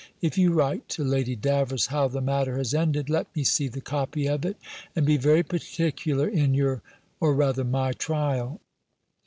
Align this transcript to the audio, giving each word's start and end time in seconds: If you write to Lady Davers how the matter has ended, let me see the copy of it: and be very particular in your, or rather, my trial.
If 0.19 0.35
you 0.35 0.51
write 0.51 0.89
to 0.97 1.03
Lady 1.03 1.35
Davers 1.35 1.85
how 1.85 2.07
the 2.07 2.21
matter 2.21 2.57
has 2.57 2.73
ended, 2.73 3.07
let 3.07 3.27
me 3.35 3.43
see 3.43 3.67
the 3.67 3.81
copy 3.81 4.25
of 4.25 4.43
it: 4.43 4.57
and 4.95 5.05
be 5.05 5.15
very 5.15 5.43
particular 5.43 6.27
in 6.27 6.55
your, 6.55 6.81
or 7.19 7.35
rather, 7.35 7.63
my 7.63 7.91
trial. 7.93 8.61